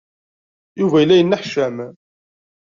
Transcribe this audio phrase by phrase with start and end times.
[0.79, 1.77] Yuba yella yenneḥcam.